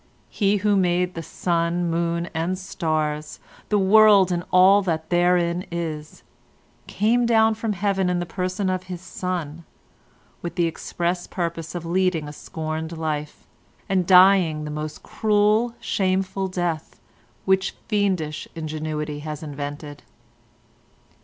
He 0.31 0.57
who 0.57 0.75
made 0.77 1.13
the 1.13 1.21
sun, 1.21 1.87
moon 1.91 2.27
and 2.33 2.57
stars, 2.57 3.39
the 3.69 3.77
world 3.77 4.31
and 4.31 4.43
all 4.49 4.81
that 4.81 5.11
therein 5.11 5.63
is, 5.69 6.23
came 6.87 7.27
down 7.27 7.53
from 7.53 7.73
Heaven 7.73 8.09
in 8.09 8.17
the 8.17 8.25
person 8.25 8.67
of 8.71 8.85
his 8.85 8.99
Son, 8.99 9.63
with 10.41 10.55
the 10.55 10.65
express 10.65 11.27
purpose 11.27 11.75
of 11.75 11.85
leading 11.85 12.27
a 12.27 12.33
scorned 12.33 12.97
life, 12.97 13.45
and 13.87 14.07
dying 14.07 14.63
the 14.63 14.71
most 14.71 15.03
cruel, 15.03 15.75
shameful 15.79 16.47
death 16.47 16.99
which 17.45 17.75
fiendish 17.87 18.47
ingenuity 18.55 19.19
has 19.19 19.43
invented. 19.43 20.01